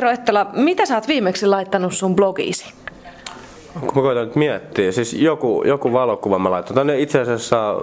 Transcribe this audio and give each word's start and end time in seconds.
Eero 0.00 0.10
Ettala, 0.10 0.46
mitä 0.52 0.86
sä 0.86 0.94
oot 0.94 1.08
viimeksi 1.08 1.46
laittanut 1.46 1.92
sun 1.92 2.16
blogiisi? 2.16 2.72
Kun 3.80 3.94
mä 3.94 4.02
koitan 4.02 4.24
nyt 4.24 4.36
miettiä, 4.36 4.92
siis 4.92 5.14
joku, 5.14 5.62
joku 5.66 5.92
valokuva 5.92 6.38
mä 6.38 6.50
laitoin. 6.50 6.74
Tänne 6.74 7.00
itse 7.00 7.20
asiassa 7.20 7.74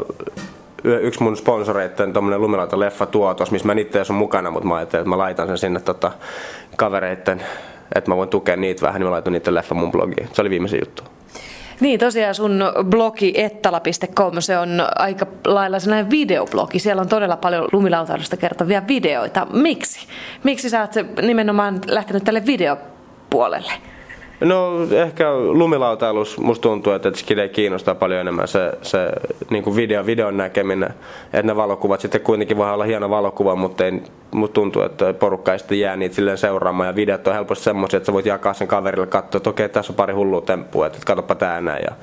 yksi 0.83 1.23
mun 1.23 1.37
sponsoreitten 1.37 2.13
tuommoinen 2.13 2.41
lumilauta 2.41 2.79
leffa 2.79 3.05
tuotos, 3.05 3.51
missä 3.51 3.65
mä 3.65 3.71
en 3.71 3.79
itse 3.79 3.99
ole 3.99 4.17
mukana, 4.17 4.51
mutta 4.51 4.67
mä 4.67 4.75
ajattelin, 4.75 5.01
että 5.01 5.09
mä 5.09 5.17
laitan 5.17 5.47
sen 5.47 5.57
sinne 5.57 5.79
tota, 5.79 6.11
kavereitten, 6.75 7.43
että 7.95 8.11
mä 8.11 8.17
voin 8.17 8.29
tukea 8.29 8.55
niitä 8.55 8.81
vähän, 8.81 8.99
niin 8.99 9.07
mä 9.07 9.11
laitan 9.11 9.33
niiden 9.33 9.55
leffa 9.55 9.75
mun 9.75 9.91
blogiin. 9.91 10.29
Se 10.33 10.41
oli 10.41 10.49
viimeisin 10.49 10.79
juttu. 10.79 11.03
Niin, 11.79 11.99
tosiaan 11.99 12.35
sun 12.35 12.63
blogi 12.83 13.33
ettala.com, 13.35 14.33
se 14.39 14.57
on 14.57 14.69
aika 14.95 15.27
lailla 15.45 15.79
sellainen 15.79 16.09
videoblogi. 16.09 16.79
Siellä 16.79 17.01
on 17.01 17.09
todella 17.09 17.37
paljon 17.37 17.67
lumilautailusta 17.71 18.37
kertovia 18.37 18.87
videoita. 18.87 19.47
Miksi? 19.53 20.07
Miksi 20.43 20.69
sä 20.69 20.81
oot 20.81 20.91
nimenomaan 21.21 21.79
lähtenyt 21.87 22.23
tälle 22.23 22.45
videopuolelle? 22.45 23.71
No 24.39 24.87
ehkä 24.91 25.33
lumilautailus 25.33 26.37
musta 26.37 26.61
tuntuu, 26.61 26.93
että 26.93 27.11
skide 27.15 27.49
kiinnostaa 27.49 27.95
paljon 27.95 28.21
enemmän 28.21 28.47
se, 28.47 28.71
se 28.81 29.09
niin 29.49 29.63
kuin 29.63 29.75
video, 29.75 30.05
videon 30.05 30.37
näkeminen. 30.37 30.93
Että 31.25 31.43
ne 31.43 31.55
valokuvat 31.55 32.01
sitten 32.01 32.21
kuitenkin 32.21 32.57
voi 32.57 32.73
olla 32.73 32.83
hieno 32.83 33.09
valokuva, 33.09 33.55
mutta 33.55 33.85
ei, 33.85 34.01
musta 34.31 34.53
tuntuu, 34.53 34.81
että 34.81 35.13
porukka 35.13 35.53
ei 35.53 35.59
sitten 35.59 35.79
jää 35.79 35.95
niitä 35.95 36.15
silleen 36.15 36.37
seuraamaan. 36.37 36.87
Ja 36.87 36.95
videot 36.95 37.27
on 37.27 37.33
helposti 37.33 37.63
semmoisia, 37.63 37.97
että 37.97 38.05
sä 38.05 38.13
voit 38.13 38.25
jakaa 38.25 38.53
sen 38.53 38.67
kaverille 38.67 39.07
katsoa, 39.07 39.37
että 39.37 39.49
okei, 39.49 39.69
tässä 39.69 39.93
on 39.93 39.97
pari 39.97 40.13
hullua 40.13 40.41
temppua, 40.41 40.87
että 40.87 40.99
katsoppa 41.05 41.35
tää 41.35 41.61
näin. 41.61 41.83
Ja, 41.83 41.95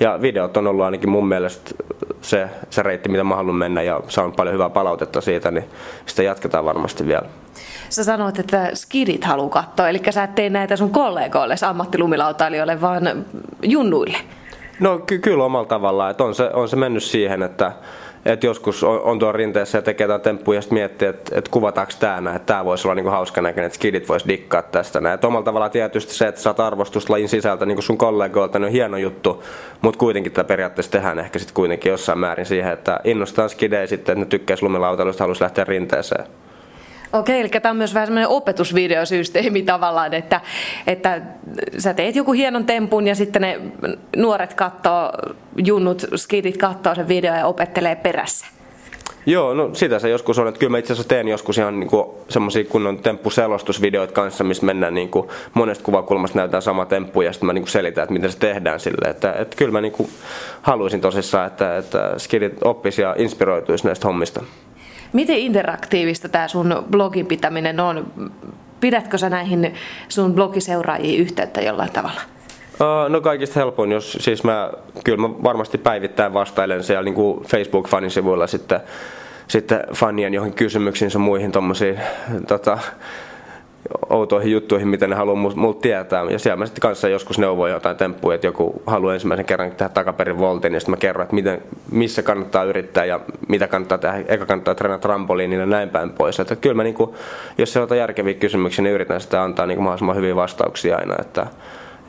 ja 0.00 0.22
videot 0.22 0.56
on 0.56 0.66
ollut 0.66 0.84
ainakin 0.84 1.10
mun 1.10 1.28
mielestä 1.28 1.70
se, 2.20 2.48
se 2.70 2.82
reitti, 2.82 3.08
mitä 3.08 3.24
mä 3.24 3.36
haluan 3.36 3.56
mennä 3.56 3.82
ja 3.82 4.00
saan 4.08 4.32
paljon 4.32 4.54
hyvää 4.54 4.70
palautetta 4.70 5.20
siitä, 5.20 5.50
niin 5.50 5.64
sitä 6.06 6.22
jatketaan 6.22 6.64
varmasti 6.64 7.06
vielä. 7.06 7.26
Sä 7.90 8.04
sanoit, 8.04 8.38
että 8.38 8.70
skidit 8.74 9.24
haluaa 9.24 9.48
katsoa, 9.48 9.88
eli 9.88 10.00
sä 10.10 10.24
et 10.24 10.34
tee 10.34 10.50
näitä 10.50 10.76
sun 10.76 10.90
kollegoille, 10.90 11.54
ammattilumilautailijoille, 11.66 12.80
vaan 12.80 13.24
junnuille. 13.62 14.18
No 14.80 14.98
ky- 14.98 15.18
kyllä 15.18 15.44
omalla 15.44 15.68
tavallaan, 15.68 16.10
että 16.10 16.24
on 16.24 16.34
se, 16.34 16.50
on 16.52 16.68
se 16.68 16.76
mennyt 16.76 17.02
siihen, 17.02 17.42
että 17.42 17.72
että 18.24 18.46
joskus 18.46 18.84
on, 18.84 19.00
on 19.02 19.18
tuo 19.18 19.32
rinteessä 19.32 19.78
ja 19.78 19.82
tekee 19.82 20.04
jotain 20.04 20.20
temppuja 20.20 20.58
ja 20.58 20.62
sitten 20.62 20.78
miettii, 20.78 21.08
että, 21.08 21.38
että 21.38 21.50
kuvataanko 21.50 21.92
tämä 22.00 22.20
näin, 22.20 22.36
että 22.36 22.46
tämä 22.46 22.64
voisi 22.64 22.88
olla 22.88 22.94
niinku 22.94 23.10
hauska 23.10 23.42
näköinen, 23.42 23.66
että 23.66 23.76
skidit 23.76 24.08
voisi 24.08 24.28
dikkaa 24.28 24.62
tästä 24.62 25.00
näin. 25.00 25.14
Että 25.14 25.26
omalla 25.26 25.44
tavallaan 25.44 25.70
tietysti 25.70 26.14
se, 26.14 26.28
että 26.28 26.40
saat 26.40 26.60
arvostusta 26.60 27.12
lajin 27.12 27.28
sisältä 27.28 27.66
niin 27.66 27.82
sun 27.82 27.98
kollegoilta, 27.98 28.58
niin 28.58 28.66
on 28.66 28.72
hieno 28.72 28.96
juttu, 28.96 29.44
mutta 29.80 29.98
kuitenkin 29.98 30.32
tätä 30.32 30.48
periaatteessa 30.48 30.92
tehdään 30.92 31.18
ehkä 31.18 31.38
sitten 31.38 31.54
kuitenkin 31.54 31.90
jossain 31.90 32.18
määrin 32.18 32.46
siihen, 32.46 32.72
että 32.72 33.00
innostaa 33.04 33.48
skidejä 33.48 33.86
sitten, 33.86 34.12
että 34.12 34.24
ne 34.24 34.26
tykkäisi 34.26 34.62
lumilautailusta, 34.62 35.22
haluaisi 35.22 35.42
lähteä 35.42 35.64
rinteeseen. 35.64 36.24
Okei, 37.12 37.40
eli 37.40 37.48
tämä 37.48 37.70
on 37.70 37.76
myös 37.76 37.94
vähän 37.94 38.06
semmoinen 38.06 38.28
opetusvideosysteemi 38.28 39.62
tavallaan, 39.62 40.14
että, 40.14 40.40
että 40.86 41.20
sä 41.78 41.94
teet 41.94 42.16
joku 42.16 42.32
hienon 42.32 42.66
tempun 42.66 43.06
ja 43.06 43.14
sitten 43.14 43.42
ne 43.42 43.60
nuoret 44.16 44.54
katsoo, 44.54 45.12
junnut, 45.56 46.06
skidit 46.16 46.56
katsoo 46.56 46.94
sen 46.94 47.08
video 47.08 47.34
ja 47.34 47.46
opettelee 47.46 47.94
perässä. 47.94 48.46
Joo, 49.26 49.54
no 49.54 49.70
sitä 49.72 49.98
se 49.98 50.08
joskus 50.08 50.38
on. 50.38 50.48
Että 50.48 50.58
kyllä 50.58 50.70
mä 50.70 50.78
itse 50.78 50.92
asiassa 50.92 51.08
teen 51.08 51.28
joskus 51.28 51.58
ihan 51.58 51.80
niinku 51.80 52.24
semmoisia 52.28 52.64
kunnon 52.64 52.98
temppuselostusvideoita 52.98 54.12
kanssa, 54.12 54.44
missä 54.44 54.66
mennään 54.66 54.94
niinku 54.94 55.30
monesta 55.54 55.84
kuvakulmasta 55.84 56.38
näytetään 56.38 56.62
sama 56.62 56.86
temppu 56.86 57.22
ja 57.22 57.32
sitten 57.32 57.46
mä 57.46 57.52
niinku 57.52 57.68
selitän, 57.68 58.02
että 58.02 58.12
miten 58.12 58.32
se 58.32 58.38
tehdään 58.38 58.80
sille. 58.80 59.10
Että, 59.10 59.32
että 59.32 59.56
kyllä 59.56 59.72
mä 59.72 59.80
niinku 59.80 60.10
haluaisin 60.62 61.00
tosissaan, 61.00 61.46
että, 61.46 61.76
että 61.76 62.14
skidit 62.18 62.62
oppisi 62.64 63.02
ja 63.02 63.14
inspiroituisi 63.18 63.86
näistä 63.86 64.08
hommista. 64.08 64.42
Miten 65.12 65.38
interaktiivista 65.38 66.28
tämä 66.28 66.48
sun 66.48 66.84
blogin 66.90 67.26
pitäminen 67.26 67.80
on? 67.80 68.12
Pidätkö 68.80 69.18
sä 69.18 69.30
näihin 69.30 69.74
sun 70.08 70.34
blogiseuraajiin 70.34 71.20
yhteyttä 71.20 71.60
jollain 71.60 71.92
tavalla? 71.92 72.20
No 73.08 73.20
kaikista 73.20 73.60
helpoin, 73.60 73.92
jos 73.92 74.12
siis 74.20 74.44
mä, 74.44 74.70
kyllä 75.04 75.28
mä 75.28 75.42
varmasti 75.42 75.78
päivittäin 75.78 76.34
vastailen 76.34 76.82
siellä 76.82 77.02
niin 77.02 77.14
kuin 77.14 77.44
Facebook-fanin 77.44 78.10
sivuilla 78.10 78.46
sitten, 78.46 78.80
sitten 79.48 79.80
fanien 79.94 80.34
johonkin 80.34 80.56
kysymyksiin 80.56 81.10
ja 81.14 81.20
muihin 81.20 81.52
tommosiin 81.52 82.00
tota, 82.48 82.78
outoihin 84.10 84.52
juttuihin, 84.52 84.88
mitä 84.88 85.06
ne 85.06 85.14
haluaa 85.14 85.36
multa 85.36 85.80
tietää. 85.80 86.24
Ja 86.30 86.38
siellä 86.38 86.56
mä 86.56 86.66
sitten 86.66 86.80
kanssa 86.82 87.08
joskus 87.08 87.38
neuvoin 87.38 87.72
jotain 87.72 87.96
temppuja, 87.96 88.34
että 88.34 88.46
joku 88.46 88.82
haluaa 88.86 89.14
ensimmäisen 89.14 89.46
kerran 89.46 89.70
tehdä 89.70 89.88
takaperin 89.88 90.38
voltin, 90.38 90.74
ja 90.74 90.80
sitten 90.80 90.92
mä 90.92 90.96
kerron, 90.96 91.22
että 91.22 91.34
miten, 91.34 91.62
missä 91.90 92.22
kannattaa 92.22 92.64
yrittää 92.64 93.04
ja 93.04 93.20
mitä 93.48 93.68
kannattaa 93.68 93.98
tehdä. 93.98 94.24
Eka 94.28 94.46
kannattaa 94.46 94.74
treenata 94.74 95.02
trampoliinilla 95.02 95.62
ja 95.62 95.66
näin 95.66 95.88
päin 95.88 96.10
pois. 96.10 96.40
Että 96.40 96.56
kyllä 96.56 96.74
mä, 96.76 96.82
niin 96.82 96.94
kuin, 96.94 97.10
jos 97.58 97.72
siellä 97.72 97.88
on 97.90 97.98
järkeviä 97.98 98.34
kysymyksiä, 98.34 98.82
niin 98.82 98.94
yritän 98.94 99.20
sitä 99.20 99.42
antaa 99.42 99.66
niin 99.66 99.76
kuin 99.76 99.84
mahdollisimman 99.84 100.16
hyviä 100.16 100.36
vastauksia 100.36 100.96
aina. 100.96 101.14
Että, 101.20 101.46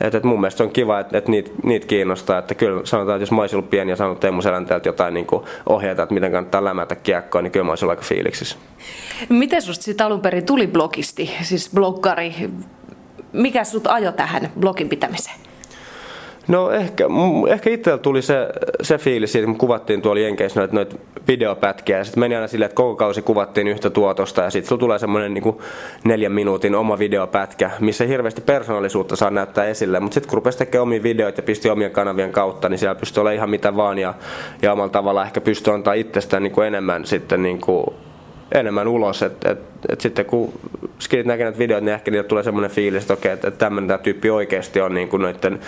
et, 0.02 0.14
et 0.14 0.24
mun 0.24 0.40
mielestä 0.40 0.58
se 0.58 0.64
on 0.64 0.70
kiva, 0.70 1.00
että 1.00 1.18
et 1.18 1.28
niitä 1.28 1.50
niit 1.62 1.84
kiinnostaa. 1.84 2.38
Että 2.38 2.54
kyllä 2.54 2.80
sanotaan, 2.84 3.16
että 3.16 3.22
jos 3.22 3.32
mä 3.32 3.40
olisin 3.40 3.56
ollut 3.56 3.70
pieni 3.70 3.90
ja 3.90 3.96
sanonut 3.96 4.20
Teemu 4.20 4.42
Selänteeltä 4.42 4.88
jotain 4.88 5.14
niin 5.14 5.26
ohjeita, 5.68 6.02
että 6.02 6.14
miten 6.14 6.32
kannattaa 6.32 6.64
lämätä 6.64 6.96
kiekkoa, 6.96 7.42
niin 7.42 7.52
kyllä 7.52 7.64
mä 7.64 7.72
olisin 7.72 7.84
ollut 7.84 7.98
aika 7.98 8.08
fiiliksissä. 8.08 8.56
Miten 9.28 9.62
susta 9.62 9.84
sitten 9.84 10.06
alun 10.06 10.20
perin 10.20 10.46
tuli 10.46 10.66
blogisti, 10.66 11.30
siis 11.42 11.70
bloggari? 11.74 12.34
Mikä 13.32 13.64
sut 13.64 13.86
ajo 13.86 14.12
tähän 14.12 14.52
blogin 14.60 14.88
pitämiseen? 14.88 15.36
No 16.48 16.70
ehkä, 16.70 17.04
ehkä 17.48 17.70
itsellä 17.70 17.98
tuli 17.98 18.22
se, 18.22 18.48
se 18.82 18.98
fiilis 18.98 19.32
siitä, 19.32 19.46
kun 19.46 19.58
kuvattiin 19.58 20.02
tuolla 20.02 20.20
Jenkeissä 20.20 20.60
noita, 20.60 20.74
noita 20.74 20.96
videopätkiä. 21.28 21.98
Ja 21.98 22.04
sitten 22.04 22.20
meni 22.20 22.34
aina 22.34 22.46
silleen, 22.46 22.66
että 22.66 22.76
koko 22.76 22.96
kausi 22.96 23.22
kuvattiin 23.22 23.68
yhtä 23.68 23.90
tuotosta 23.90 24.42
ja 24.42 24.50
sitten 24.50 24.68
sulla 24.68 24.80
tulee 24.80 24.98
semmoinen 24.98 25.34
niin 25.34 25.58
neljän 26.04 26.32
minuutin 26.32 26.74
oma 26.74 26.98
videopätkä, 26.98 27.70
missä 27.80 28.04
hirveästi 28.04 28.40
persoonallisuutta 28.40 29.16
saa 29.16 29.30
näyttää 29.30 29.64
esille. 29.64 30.00
Mutta 30.00 30.14
sitten 30.14 30.28
kun 30.28 30.36
rupesi 30.36 30.58
tekemään 30.58 30.82
omia 30.82 31.02
videoita 31.02 31.38
ja 31.38 31.42
pisti 31.42 31.70
omien 31.70 31.90
kanavien 31.90 32.32
kautta, 32.32 32.68
niin 32.68 32.78
siellä 32.78 32.94
pystyy 32.94 33.20
olemaan 33.20 33.36
ihan 33.36 33.50
mitä 33.50 33.76
vaan 33.76 33.98
ja, 33.98 34.14
ja 34.62 34.72
omalla 34.72 34.92
tavalla 34.92 35.24
ehkä 35.24 35.40
pystyy 35.40 35.74
antaa 35.74 35.94
itsestään 35.94 36.42
niin 36.42 36.52
kuin 36.52 36.66
enemmän 36.66 37.06
sitten 37.06 37.42
niin 37.42 37.60
kuin 37.60 37.86
enemmän 38.54 38.88
ulos. 38.88 39.22
Et, 39.22 39.44
et, 39.44 39.58
et 39.88 40.00
sitten 40.00 40.24
kun 40.24 40.52
skidit 40.98 41.26
näkee 41.26 41.44
näitä 41.44 41.58
videoita, 41.58 41.84
niin 41.84 41.94
ehkä 41.94 42.10
niitä 42.10 42.28
tulee 42.28 42.44
semmoinen 42.44 42.70
fiilis, 42.70 43.02
että 43.02 43.14
okei, 43.14 43.32
että 43.32 43.50
tämmöinen 43.50 43.98
tyyppi 43.98 44.30
oikeasti 44.30 44.80
on 44.80 44.94
niin 44.94 45.08
kuin 45.08 45.22
noiden 45.22 45.60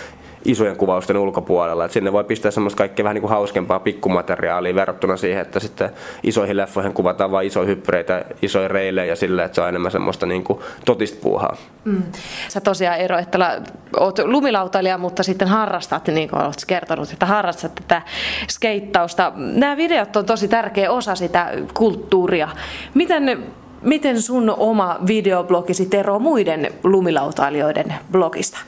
isojen 0.44 0.77
kuvausten 0.77 1.16
ulkopuolella. 1.16 1.84
Et 1.84 1.93
sinne 1.93 2.12
voi 2.12 2.25
pistää 2.25 2.50
semmoista 2.50 2.78
kaikkea 2.78 3.05
vähän 3.05 3.15
niin 3.15 3.22
kuin 3.22 3.31
hauskempaa 3.31 3.81
pikkumateriaalia 3.81 4.75
verrattuna 4.75 5.16
siihen, 5.16 5.43
että 5.43 5.60
sitten 5.60 5.91
isoihin 6.22 6.56
leffoihin 6.56 6.93
kuvataan 6.93 7.31
vain 7.31 7.47
isoja 7.47 7.66
hyppyreitä, 7.66 8.25
isoja 8.43 8.69
reilejä 8.69 9.05
ja 9.05 9.16
silleen, 9.16 9.47
että 9.47 9.55
se 9.55 9.60
on 9.60 9.69
enemmän 9.69 9.93
semmoista 9.93 10.27
niin 10.27 10.44
kuin 10.44 10.60
totista 10.84 11.19
puuhaa. 11.22 11.56
Mm. 11.84 12.03
Sä 12.49 12.60
tosiaan 12.60 12.99
Eero, 12.99 13.19
että 13.19 13.60
oot 14.00 14.19
lumilautailija, 14.19 14.99
mutta 14.99 15.22
sitten 15.22 15.49
harrastat, 15.49 16.09
niin 16.09 16.28
kuin 16.28 16.43
olet 16.43 16.65
kertonut, 16.66 17.12
että 17.12 17.26
harrastat 17.26 17.75
tätä 17.75 18.03
skeittausta. 18.50 19.32
Nämä 19.37 19.76
videot 19.76 20.16
on 20.16 20.26
tosi 20.26 20.49
tärkeä 20.49 20.91
osa 20.91 21.15
sitä 21.15 21.53
kulttuuria. 21.75 22.49
Miten 22.94 23.44
Miten 23.84 24.22
sun 24.22 24.50
oma 24.50 24.97
videoblogi 25.06 25.72
eroaa 25.93 26.19
muiden 26.19 26.72
lumilautailijoiden 26.84 27.94
blogista? 28.12 28.59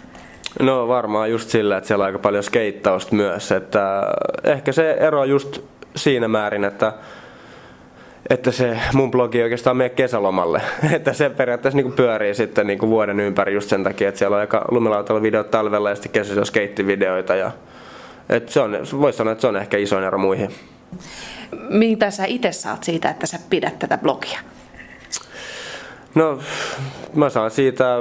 No 0.60 0.88
varmaan 0.88 1.30
just 1.30 1.48
sillä, 1.48 1.76
että 1.76 1.88
siellä 1.88 2.02
on 2.02 2.06
aika 2.06 2.18
paljon 2.18 2.42
skeittausta 2.42 3.14
myös. 3.14 3.52
Että 3.52 4.02
ehkä 4.44 4.72
se 4.72 4.90
ero 4.90 5.24
just 5.24 5.60
siinä 5.96 6.28
määrin, 6.28 6.64
että 6.64 6.92
että 8.30 8.50
se 8.50 8.78
mun 8.94 9.10
blogi 9.10 9.42
oikeastaan 9.42 9.76
menee 9.76 9.88
kesälomalle. 9.88 10.62
että 10.96 11.12
se 11.12 11.30
periaatteessa 11.30 11.76
niin 11.76 11.92
pyörii 11.92 12.34
sitten 12.34 12.66
niin 12.66 12.80
vuoden 12.80 13.20
ympäri 13.20 13.54
just 13.54 13.68
sen 13.68 13.84
takia, 13.84 14.08
että 14.08 14.18
siellä 14.18 14.34
on 14.34 14.40
aika 14.40 14.64
lumilautalla 14.70 15.22
videot 15.22 15.50
talvella 15.50 15.88
ja 15.88 15.94
sitten 15.94 16.12
kesässä 16.12 16.40
on 16.40 16.46
skeittivideoita. 16.46 17.34
Ja, 17.34 17.50
että 18.28 18.52
se 18.52 18.60
on, 18.60 18.78
voisi 19.00 19.16
sanoa, 19.16 19.32
että 19.32 19.40
se 19.40 19.46
on 19.46 19.56
ehkä 19.56 19.76
isoin 19.76 20.04
ero 20.04 20.18
muihin. 20.18 20.50
Mitä 21.68 22.10
sä 22.10 22.24
itse 22.24 22.52
saat 22.52 22.84
siitä, 22.84 23.10
että 23.10 23.26
sä 23.26 23.38
pidät 23.50 23.78
tätä 23.78 23.98
blogia? 23.98 24.40
No, 26.16 26.38
mä 27.14 27.30
saan 27.30 27.50
siitä 27.50 27.98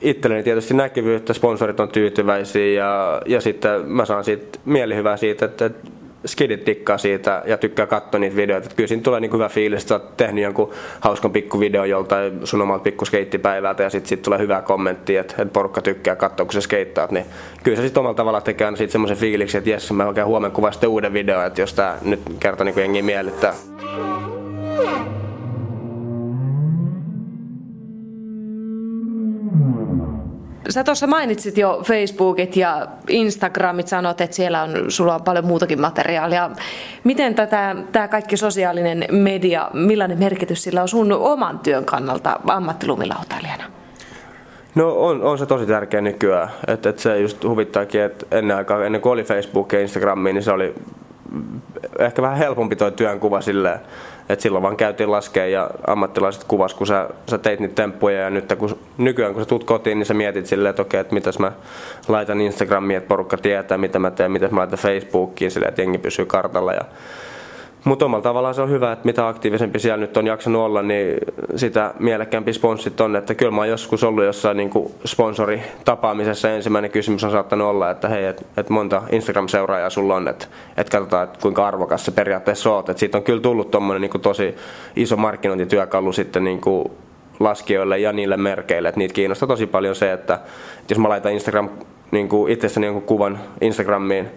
itselleni 0.00 0.42
tietysti 0.42 0.74
näkyvyyttä, 0.74 1.32
sponsorit 1.32 1.80
on 1.80 1.88
tyytyväisiä 1.88 2.66
ja, 2.66 3.22
ja 3.26 3.40
sitten 3.40 3.88
mä 3.90 4.04
saan 4.04 4.24
siitä 4.24 4.58
mielihyvää 4.64 5.16
siitä, 5.16 5.44
että 5.44 5.70
skidit 6.26 6.64
tikkaa 6.64 6.98
siitä 6.98 7.42
ja 7.46 7.56
tykkää 7.58 7.86
katsoa 7.86 8.20
niitä 8.20 8.36
videoita. 8.36 8.70
Kyllä 8.76 8.88
siinä 8.88 9.02
tulee 9.02 9.20
niin 9.20 9.32
hyvä 9.32 9.48
fiilis, 9.48 9.82
että 9.82 9.94
oot 9.94 10.16
tehnyt 10.16 10.44
jonkun 10.44 10.70
hauskan 11.00 11.32
pikkuvideo 11.32 11.84
joltain 11.84 12.46
sun 12.46 12.62
omalta 12.62 12.82
pikkuskeittipäivältä 12.82 13.82
ja 13.82 13.90
sitten 13.90 14.08
sit 14.08 14.22
tulee 14.22 14.38
hyvä 14.38 14.62
kommentti, 14.62 15.16
että, 15.16 15.34
että 15.38 15.52
porukka 15.52 15.82
tykkää 15.82 16.16
katsoa, 16.16 16.46
kun 16.46 16.52
sä 16.52 16.60
skeittaat. 16.60 17.10
Niin 17.10 17.26
kyllä 17.62 17.76
se 17.76 17.82
sitten 17.82 18.00
omalla 18.00 18.14
tavalla 18.14 18.40
tekee 18.40 18.64
aina 18.64 18.76
semmoisen 18.88 19.16
fiiliksi, 19.16 19.58
että 19.58 19.70
jes, 19.70 19.92
mä 19.92 20.06
oikein 20.06 20.26
huomenna 20.26 20.54
kuvaan 20.54 20.72
sitten 20.72 20.90
uuden 20.90 21.12
videon, 21.12 21.46
että 21.46 21.60
jos 21.60 21.74
tää 21.74 21.98
nyt 22.02 22.20
kerta 22.40 22.64
niin 22.64 22.78
jengi 22.78 23.02
miellyttää. 23.02 23.54
Sä 30.68 30.84
tuossa 30.84 31.06
mainitsit 31.06 31.58
jo 31.58 31.82
Facebookit 31.84 32.56
ja 32.56 32.86
Instagramit, 33.08 33.88
sanot, 33.88 34.20
että 34.20 34.36
siellä 34.36 34.62
on, 34.62 34.70
sulla 34.88 35.14
on 35.14 35.22
paljon 35.22 35.46
muutakin 35.46 35.80
materiaalia. 35.80 36.50
Miten 37.04 37.34
tätä, 37.34 37.76
tämä 37.92 38.08
kaikki 38.08 38.36
sosiaalinen 38.36 39.04
media, 39.10 39.70
millainen 39.72 40.18
merkitys 40.18 40.62
sillä 40.62 40.82
on 40.82 40.88
sun 40.88 41.12
oman 41.12 41.58
työn 41.58 41.84
kannalta 41.84 42.40
ammattilumilautailijana? 42.48 43.64
No 44.74 44.92
on, 44.92 45.22
on 45.22 45.38
se 45.38 45.46
tosi 45.46 45.66
tärkeä 45.66 46.00
nykyään. 46.00 46.48
Että 46.66 46.88
et 46.88 46.98
se 46.98 47.20
just 47.20 47.44
huvittaakin, 47.44 48.00
että 48.00 48.26
ennen 48.30 48.56
aikaa, 48.56 48.84
ennen 48.84 49.00
kuin 49.00 49.12
oli 49.12 49.24
Facebook 49.24 49.72
ja 49.72 49.80
Instagram, 49.80 50.24
niin 50.24 50.42
se 50.42 50.52
oli 50.52 50.74
ehkä 51.98 52.22
vähän 52.22 52.38
helpompi 52.38 52.76
toi 52.76 52.92
työnkuva 52.92 53.40
silleen, 53.40 53.80
että 54.28 54.42
silloin 54.42 54.62
vaan 54.62 54.76
käytiin 54.76 55.10
laskea 55.10 55.46
ja 55.46 55.70
ammattilaiset 55.86 56.44
kuvas, 56.44 56.74
kun 56.74 56.86
sä, 56.86 57.08
sä 57.30 57.38
teit 57.38 57.60
niitä 57.60 57.74
temppuja 57.74 58.20
ja 58.20 58.30
nyt 58.30 58.52
kun, 58.58 58.78
nykyään 58.98 59.32
kun 59.32 59.42
sä 59.42 59.48
tulet 59.48 59.64
kotiin, 59.64 59.98
niin 59.98 60.06
sä 60.06 60.14
mietit 60.14 60.46
silleen, 60.46 60.70
että 60.70 60.82
okei, 60.82 61.00
että 61.00 61.14
mitäs 61.14 61.38
mä 61.38 61.52
laitan 62.08 62.40
Instagramiin, 62.40 62.98
että 62.98 63.08
porukka 63.08 63.36
tietää, 63.36 63.78
mitä 63.78 63.98
mä 63.98 64.10
teen, 64.10 64.32
mitä 64.32 64.48
mä 64.48 64.60
laitan 64.60 64.78
Facebookiin, 64.78 65.50
silleen, 65.50 65.68
että 65.68 65.82
jengi 65.82 65.98
pysyy 65.98 66.26
kartalla 66.26 66.72
ja 66.72 66.84
mutta 67.84 68.04
omalla 68.04 68.22
tavallaan 68.22 68.54
se 68.54 68.62
on 68.62 68.70
hyvä, 68.70 68.92
että 68.92 69.06
mitä 69.06 69.28
aktiivisempi 69.28 69.78
siellä 69.78 69.96
nyt 69.96 70.16
on 70.16 70.26
jaksanut 70.26 70.62
olla, 70.62 70.82
niin 70.82 71.18
sitä 71.56 71.94
mielekkäämpi 71.98 72.52
sponssit 72.52 73.00
on. 73.00 73.16
Että 73.16 73.34
kyllä 73.34 73.52
mä 73.52 73.60
oon 73.60 73.68
joskus 73.68 74.04
ollut 74.04 74.24
jossain 74.24 74.56
niin 74.56 74.70
sponsoritapaamisessa 75.04 76.50
ensimmäinen 76.50 76.90
kysymys 76.90 77.24
on 77.24 77.30
saattanut 77.30 77.68
olla, 77.68 77.90
että 77.90 78.08
hei, 78.08 78.24
että 78.24 78.42
et 78.56 78.70
monta 78.70 79.02
Instagram-seuraajaa 79.10 79.90
sulla 79.90 80.14
on, 80.14 80.28
että 80.28 80.46
et 80.76 80.90
katsotaan, 80.90 81.24
että 81.24 81.38
kuinka 81.42 81.66
arvokas 81.66 82.04
se 82.04 82.10
periaatteessa 82.10 82.70
oot. 82.70 82.88
Että 82.88 83.00
siitä 83.00 83.18
on 83.18 83.24
kyllä 83.24 83.40
tullut 83.40 83.70
tommonen 83.70 84.00
niin 84.00 84.20
tosi 84.22 84.54
iso 84.96 85.16
markkinointityökalu 85.16 86.12
sitten 86.12 86.44
niin 86.44 86.60
laskijoille 87.40 87.98
ja 87.98 88.12
niille 88.12 88.36
merkeille. 88.36 88.88
Että 88.88 88.98
niitä 88.98 89.14
kiinnostaa 89.14 89.48
tosi 89.48 89.66
paljon 89.66 89.94
se, 89.94 90.12
että, 90.12 90.34
että 90.34 90.92
jos 90.92 90.98
mä 90.98 91.08
laitan 91.08 91.32
Instagram 91.32 91.70
niin 92.10 92.28
itsestäni 92.48 92.86
jonkun 92.86 93.02
kuvan 93.02 93.38
Instagramiin 93.60 94.28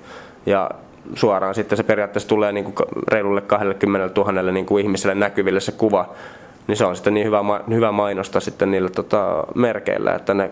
ja 0.46 0.72
suoraan 1.16 1.56
sitten 1.56 1.78
se 1.78 1.84
periaatteessa 1.84 2.30
tulee 2.30 2.52
niin 2.52 2.64
kuin 2.66 2.76
reilulle 3.08 3.42
20 3.42 4.22
000 4.22 4.52
niin 4.52 4.66
kuin 4.66 4.84
ihmiselle 4.84 5.16
näkyville 5.16 5.60
se 5.60 5.72
kuva, 5.72 6.10
niin 6.68 6.78
se 6.78 6.86
on 6.86 6.96
sitten 6.96 7.14
niin 7.14 7.26
hyvä, 7.28 7.40
hyvä 7.70 7.92
mainosta 7.92 8.40
sitten 8.40 8.72
niille 8.72 8.90
tota, 8.90 9.44
merkeillä, 9.56 10.16
että 10.16 10.34
ne 10.34 10.52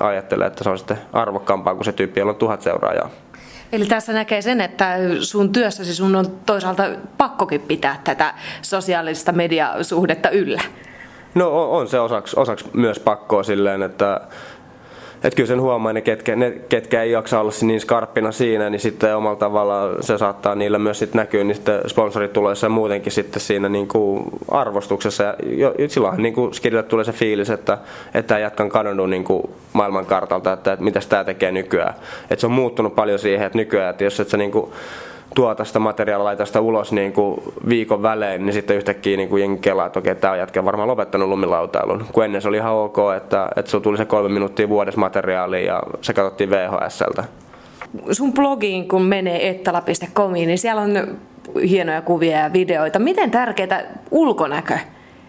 ajattelee, 0.00 0.46
että 0.46 0.64
se 0.64 0.70
on 0.70 0.78
sitten 0.78 0.98
arvokkaampaa 1.12 1.74
kuin 1.74 1.84
se 1.84 1.92
tyyppi, 1.92 2.20
jolla 2.20 2.32
on 2.32 2.38
tuhat 2.38 2.62
seuraajaa. 2.62 3.10
Eli 3.72 3.86
tässä 3.86 4.12
näkee 4.12 4.42
sen, 4.42 4.60
että 4.60 4.96
sun 5.20 5.52
työssäsi 5.52 5.94
sun 5.94 6.16
on 6.16 6.26
toisaalta 6.46 6.82
pakkokin 7.18 7.60
pitää 7.60 8.00
tätä 8.04 8.34
sosiaalista 8.62 9.32
mediasuhdetta 9.32 10.30
yllä. 10.30 10.62
No 11.34 11.70
on 11.70 11.88
se 11.88 12.00
osaksi, 12.00 12.40
osaksi 12.40 12.64
myös 12.72 13.00
pakkoa 13.00 13.42
silleen, 13.42 13.82
että 13.82 14.20
että 15.24 15.36
kyllä 15.36 15.46
sen 15.46 15.60
huomaa, 15.60 15.92
ne 15.92 16.00
ketkä, 16.00 16.36
ne 16.36 16.50
ketkä 16.68 17.02
ei 17.02 17.10
jaksa 17.10 17.40
olla 17.40 17.52
niin 17.62 17.80
skarppina 17.80 18.32
siinä, 18.32 18.70
niin 18.70 18.80
sitten 18.80 19.16
omalla 19.16 19.36
tavalla 19.36 20.02
se 20.02 20.18
saattaa 20.18 20.54
niillä 20.54 20.78
myös 20.78 20.98
sitten 20.98 21.18
näkyä 21.18 21.44
niin 21.44 21.54
sitten 21.54 21.80
sponsorituloissa 21.86 22.66
ja 22.66 22.70
muutenkin 22.70 23.12
sitten 23.12 23.40
siinä 23.40 23.68
niin 23.68 23.88
kuin 23.88 24.24
arvostuksessa. 24.50 25.24
Ja 25.46 25.88
silloinhan 25.88 26.22
niin 26.22 26.34
kuin 26.34 26.54
skidille 26.54 26.82
tulee 26.82 27.04
se 27.04 27.12
fiilis, 27.12 27.50
että, 27.50 27.78
että 28.14 28.38
jatkan 28.38 28.68
kadonnut 28.68 29.10
niin 29.10 29.24
kuin 29.24 29.42
maailmankartalta, 29.72 30.52
että, 30.52 30.72
että 30.72 30.84
mitä 30.84 31.00
tämä 31.08 31.24
tekee 31.24 31.52
nykyään. 31.52 31.94
Että 32.30 32.40
se 32.40 32.46
on 32.46 32.52
muuttunut 32.52 32.94
paljon 32.94 33.18
siihen, 33.18 33.46
että 33.46 33.58
nykyään, 33.58 33.90
että 33.90 34.04
jos 34.04 34.20
et 34.20 34.28
sä 34.28 34.36
niin 34.36 34.52
kuin, 34.52 34.72
tuota 35.34 35.64
sitä 35.64 35.78
materiaalia, 35.78 36.24
laita 36.24 36.46
sitä 36.46 36.60
ulos 36.60 36.92
niin 36.92 37.12
kuin 37.12 37.42
viikon 37.68 38.02
välein, 38.02 38.46
niin 38.46 38.52
sitten 38.52 38.76
yhtäkkiä 38.76 39.16
niin 39.16 39.28
kuin 39.28 39.40
jengi 39.40 39.60
kelaa, 39.60 39.86
että 39.86 39.98
okei, 39.98 40.14
tämä 40.14 40.36
jätkä 40.36 40.60
on 40.60 40.64
varmaan 40.64 40.88
lopettanut 40.88 41.28
lumilautailun. 41.28 42.06
Kun 42.12 42.24
ennen 42.24 42.42
se 42.42 42.48
oli 42.48 42.56
ihan 42.56 42.72
ok, 42.72 42.96
että, 43.16 43.48
että 43.56 43.70
se 43.70 43.80
tuli 43.80 43.96
se 43.96 44.04
kolme 44.04 44.28
minuuttia 44.28 44.68
vuodessa 44.68 45.00
materiaalia 45.00 45.74
ja 45.74 45.82
se 46.00 46.14
katsottiin 46.14 46.50
VHSltä. 46.50 47.24
Sun 48.12 48.32
blogiin 48.32 48.88
kun 48.88 49.02
menee 49.02 49.48
ettala.comiin, 49.48 50.46
niin 50.46 50.58
siellä 50.58 50.82
on 50.82 51.18
hienoja 51.68 52.02
kuvia 52.02 52.38
ja 52.38 52.52
videoita. 52.52 52.98
Miten 52.98 53.30
tärkeää 53.30 53.82
ulkonäkö, 54.10 54.78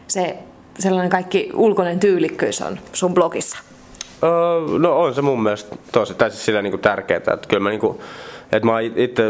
se 0.08 0.38
sellainen 0.80 1.10
kaikki 1.10 1.50
ulkoinen 1.54 2.00
tyylikkyys 2.00 2.62
on 2.62 2.80
sun 2.94 3.14
blogissa? 3.14 3.58
Öö, 4.24 4.80
no 4.80 5.00
on 5.00 5.16
se 5.16 5.22
mun 5.22 5.44
mielestä 5.44 5.76
tosi, 5.92 6.14
tai 6.14 6.32
siis 6.32 6.46
sillä 6.46 6.62
niin 6.62 6.72
kuin 6.72 6.82
tärkeää, 6.82 7.18
että 7.18 7.48
kyllä 7.48 7.64
mä 7.64 7.70
niin 7.70 7.80
kuin, 7.80 7.98
että 8.54 8.68
mä 8.68 8.80
itse 8.80 9.24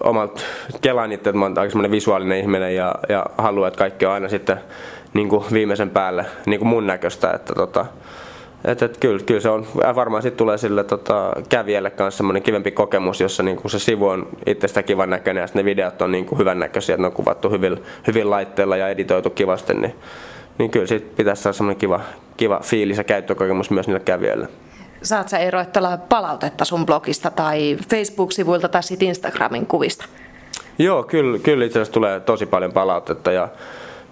omalta 0.00 0.42
kelaan 0.80 1.12
itse, 1.12 1.30
että 1.30 1.38
mä 1.38 1.44
oon 1.44 1.58
aika 1.58 1.70
semmoinen 1.70 1.90
visuaalinen 1.90 2.38
ihminen 2.38 2.74
ja, 2.76 2.94
ja 3.08 3.26
haluan, 3.38 3.68
että 3.68 3.78
kaikki 3.78 4.06
on 4.06 4.12
aina 4.12 4.28
sitten 4.28 4.60
niin 5.14 5.28
kuin 5.28 5.44
viimeisen 5.52 5.90
päälle 5.90 6.26
niin 6.46 6.60
kuin 6.60 6.68
mun 6.68 6.86
näköistä. 6.86 7.30
Että 7.30 7.54
tota, 7.54 7.86
et, 8.64 8.82
et, 8.82 8.96
kyllä, 8.96 9.20
kyllä, 9.26 9.40
se 9.40 9.48
on, 9.48 9.66
varmaan 9.94 10.22
sitten 10.22 10.38
tulee 10.38 10.58
sille 10.58 10.84
tota, 10.84 11.32
kävijälle 11.48 11.90
kanssa 11.90 12.16
semmoinen 12.16 12.42
kivempi 12.42 12.70
kokemus, 12.70 13.20
jossa 13.20 13.42
niin 13.42 13.56
kuin 13.56 13.70
se 13.70 13.78
sivu 13.78 14.08
on 14.08 14.28
itsestä 14.46 14.82
kivan 14.82 15.10
näköinen 15.10 15.40
ja 15.40 15.48
ne 15.54 15.64
videot 15.64 16.02
on 16.02 16.12
niin 16.12 16.26
kuin 16.26 16.38
hyvän 16.38 16.58
näköisiä, 16.58 16.94
että 16.94 17.02
ne 17.02 17.06
on 17.06 17.12
kuvattu 17.12 17.50
hyvin, 17.50 17.82
hyvin 18.06 18.30
laitteilla 18.30 18.76
ja 18.76 18.88
editoitu 18.88 19.30
kivasti, 19.30 19.74
niin, 19.74 19.94
niin 20.58 20.70
kyllä 20.70 20.86
siitä 20.86 21.06
pitäisi 21.16 21.42
saada 21.42 21.52
semmoinen 21.52 21.80
kiva, 21.80 22.00
kiva 22.36 22.60
fiilis 22.62 22.98
ja 22.98 23.04
käyttökokemus 23.04 23.70
myös 23.70 23.86
niille 23.86 24.00
kävijöille 24.00 24.48
saat 25.06 25.28
sä 25.28 25.38
eroittella 25.38 25.96
palautetta 25.96 26.64
sun 26.64 26.86
blogista 26.86 27.30
tai 27.30 27.76
Facebook-sivuilta 27.90 28.68
tai 28.68 28.82
sit 28.82 29.02
Instagramin 29.02 29.66
kuvista? 29.66 30.04
Joo, 30.78 31.02
kyllä, 31.02 31.38
kyllä 31.38 31.64
itse 31.64 31.78
asiassa 31.78 31.92
tulee 31.92 32.20
tosi 32.20 32.46
paljon 32.46 32.72
palautetta 32.72 33.32
ja 33.32 33.48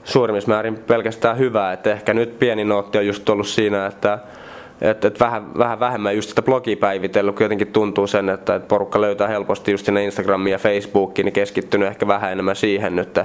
suurimmissa 0.05 0.51
määrin 0.51 0.77
pelkästään 0.77 1.39
hyvää. 1.39 1.73
Että 1.73 1.93
ehkä 1.93 2.15
nyt 2.15 2.39
pieni 2.39 2.65
nootti 2.65 2.99
on 2.99 3.07
just 3.07 3.29
ollut 3.29 3.49
siinä, 3.49 3.87
että 3.87 4.19
että 4.81 5.09
et 5.09 5.21
vähän, 5.21 5.59
vähän 5.59 5.81
vähemmän 5.81 6.17
just 6.17 6.29
sitä 6.29 6.43
blogia 6.43 6.77
päivitellyt, 6.77 7.37
kun 7.37 7.45
jotenkin 7.45 7.73
tuntuu 7.73 8.07
sen, 8.07 8.29
että 8.29 8.55
et 8.55 8.69
porukka 8.69 9.01
löytää 9.01 9.29
helposti 9.29 9.71
just 9.71 9.87
sinne 9.87 10.05
Instagramiin 10.05 10.53
ja 10.53 10.59
Facebookiin, 10.59 11.25
niin 11.25 11.33
keskittynyt 11.33 11.89
ehkä 11.89 12.07
vähän 12.07 12.33
enemmän 12.33 12.57
siihen 12.57 12.97
nyt 12.97 13.19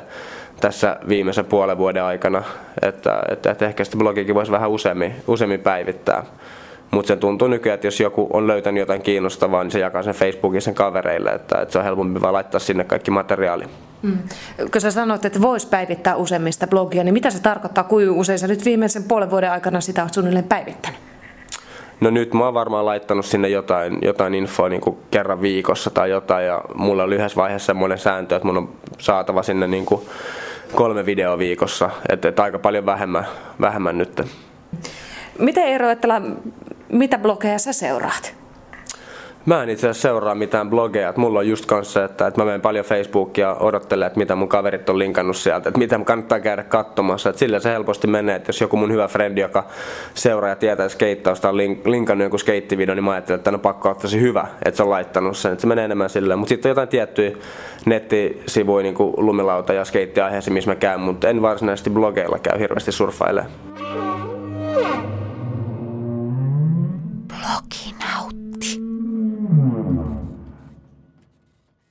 tässä 0.61 0.97
viimeisen 1.07 1.45
puolen 1.45 1.77
vuoden 1.77 2.03
aikana, 2.03 2.43
että, 2.81 3.21
että, 3.31 3.51
että 3.51 3.65
ehkä 3.65 3.83
sitä 3.83 3.97
blogikin 3.97 4.35
voisi 4.35 4.51
vähän 4.51 4.69
useammin, 4.69 5.15
useammin 5.27 5.59
päivittää. 5.59 6.23
Mutta 6.91 7.07
se 7.07 7.15
tuntuu 7.15 7.47
nykyään, 7.47 7.73
että 7.73 7.87
jos 7.87 7.99
joku 7.99 8.27
on 8.33 8.47
löytänyt 8.47 8.79
jotain 8.79 9.01
kiinnostavaa, 9.01 9.63
niin 9.63 9.71
se 9.71 9.79
jakaa 9.79 10.03
sen 10.03 10.13
Facebookin 10.13 10.61
sen 10.61 10.75
kavereille, 10.75 11.29
että, 11.29 11.61
että 11.61 11.71
se 11.71 11.77
on 11.77 11.83
helpompi 11.83 12.21
vaan 12.21 12.33
laittaa 12.33 12.59
sinne 12.59 12.83
kaikki 12.83 13.11
materiaali. 13.11 13.63
Mm. 14.01 14.17
Kun 14.71 14.81
sä 14.81 14.91
sanoit, 14.91 15.25
että 15.25 15.41
voisi 15.41 15.67
päivittää 15.67 16.15
useimmista 16.15 16.67
blogia, 16.67 17.03
niin 17.03 17.13
mitä 17.13 17.29
se 17.29 17.41
tarkoittaa, 17.41 17.83
kuinka 17.83 18.13
usein 18.13 18.39
sä 18.39 18.47
nyt 18.47 18.65
viimeisen 18.65 19.03
puolen 19.03 19.31
vuoden 19.31 19.51
aikana 19.51 19.81
sitä 19.81 20.01
olet 20.01 20.13
suunnilleen 20.13 20.45
päivittänyt? 20.45 20.99
No 22.01 22.09
nyt 22.09 22.33
mä 22.33 22.45
oon 22.45 22.53
varmaan 22.53 22.85
laittanut 22.85 23.25
sinne 23.25 23.49
jotain, 23.49 23.97
jotain 24.01 24.35
infoa 24.35 24.69
niin 24.69 24.81
kuin 24.81 24.97
kerran 25.11 25.41
viikossa 25.41 25.89
tai 25.89 26.09
jotain 26.09 26.45
ja 26.45 26.61
mulla 26.75 27.03
on 27.03 27.13
yhdessä 27.13 27.35
vaiheessa 27.35 27.65
semmoinen 27.65 27.97
sääntö, 27.97 28.35
että 28.35 28.45
mun 28.45 28.57
on 28.57 28.69
saatava 28.97 29.43
sinne 29.43 29.67
niin 29.67 29.85
kuin 29.85 30.01
kolme 30.75 31.05
videoa 31.05 31.37
viikossa, 31.37 31.89
että, 32.09 32.27
että 32.27 32.43
aika 32.43 32.59
paljon 32.59 32.85
vähemmän, 32.85 33.25
vähemmän 33.61 33.97
nyt. 33.97 34.21
Miten 35.39 35.63
Eero 35.63 35.89
Ettala 35.89 36.21
mitä 36.89 37.17
blogeja 37.17 37.59
sä 37.59 37.73
seuraat? 37.73 38.39
Mä 39.45 39.63
en 39.63 39.69
itse 39.69 39.89
asiassa 39.89 40.07
seuraa 40.07 40.35
mitään 40.35 40.69
blogeja. 40.69 41.13
Mulla 41.15 41.39
on 41.39 41.47
just 41.47 41.65
kanssa, 41.65 42.03
että, 42.03 42.27
että 42.27 42.41
mä 42.41 42.45
menen 42.45 42.61
paljon 42.61 42.85
Facebookia 42.85 43.55
odottelemaan, 43.59 44.07
että 44.07 44.19
mitä 44.19 44.35
mun 44.35 44.49
kaverit 44.49 44.89
on 44.89 44.99
linkannut 44.99 45.37
sieltä, 45.37 45.69
että 45.69 45.79
mitä 45.79 45.99
kannattaa 46.05 46.39
käydä 46.39 46.63
katsomassa. 46.63 47.29
Että 47.29 47.39
sillä 47.39 47.59
se 47.59 47.69
helposti 47.69 48.07
menee, 48.07 48.35
että 48.35 48.49
jos 48.49 48.61
joku 48.61 48.77
mun 48.77 48.91
hyvä 48.91 49.07
frendi, 49.07 49.41
joka 49.41 49.65
seuraa 50.13 50.49
ja 50.49 50.55
tietää 50.55 50.89
skeittausta 50.89 51.49
on 51.49 51.57
link, 51.57 51.87
linkannut 51.87 52.25
joku 52.25 52.37
skeittivideo, 52.37 52.95
niin 52.95 53.03
mä 53.03 53.11
ajattelen, 53.11 53.37
että 53.37 53.51
on 53.51 53.59
pakko 53.59 53.89
ottaa 53.89 54.09
se 54.09 54.19
hyvä, 54.19 54.47
että 54.65 54.77
se 54.77 54.83
on 54.83 54.89
laittanut 54.89 55.37
sen. 55.37 55.51
Että 55.51 55.61
se 55.61 55.67
menee 55.67 55.85
enemmän 55.85 56.09
silleen. 56.09 56.39
Mutta 56.39 56.49
sitten 56.49 56.69
on 56.69 56.71
jotain 56.71 56.87
tiettyjä 56.87 57.31
nettisivuja, 57.85 58.83
niin 58.83 58.95
kuin 58.95 59.13
lumilauta 59.17 59.73
ja 59.73 59.85
skeittiaiheisia, 59.85 60.53
missä 60.53 60.71
mä 60.71 60.75
käyn, 60.75 60.99
mutta 60.99 61.29
en 61.29 61.41
varsinaisesti 61.41 61.89
blogeilla 61.89 62.39
käy 62.39 62.59
hirveästi 62.59 62.91
surffailemaan. 62.91 63.68